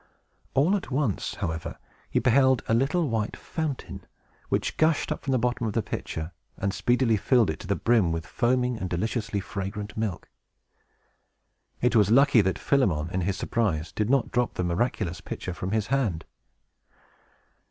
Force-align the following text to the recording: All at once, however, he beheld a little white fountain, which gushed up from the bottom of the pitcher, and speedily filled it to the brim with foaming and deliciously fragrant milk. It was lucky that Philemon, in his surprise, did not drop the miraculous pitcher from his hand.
All 0.55 0.75
at 0.75 0.89
once, 0.89 1.35
however, 1.35 1.77
he 2.09 2.17
beheld 2.17 2.63
a 2.67 2.73
little 2.73 3.07
white 3.07 3.37
fountain, 3.37 4.03
which 4.49 4.75
gushed 4.77 5.11
up 5.11 5.23
from 5.23 5.31
the 5.31 5.37
bottom 5.37 5.67
of 5.67 5.73
the 5.73 5.83
pitcher, 5.83 6.31
and 6.57 6.73
speedily 6.73 7.17
filled 7.17 7.51
it 7.51 7.59
to 7.59 7.67
the 7.67 7.75
brim 7.75 8.11
with 8.11 8.25
foaming 8.25 8.77
and 8.79 8.89
deliciously 8.89 9.39
fragrant 9.39 9.95
milk. 9.95 10.27
It 11.81 11.95
was 11.95 12.09
lucky 12.09 12.41
that 12.41 12.57
Philemon, 12.57 13.11
in 13.11 13.21
his 13.21 13.37
surprise, 13.37 13.91
did 13.91 14.09
not 14.09 14.31
drop 14.31 14.55
the 14.55 14.63
miraculous 14.63 15.21
pitcher 15.21 15.53
from 15.53 15.69
his 15.69 15.85
hand. 15.93 16.25